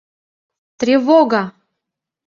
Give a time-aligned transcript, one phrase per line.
[0.79, 1.43] —Тревога!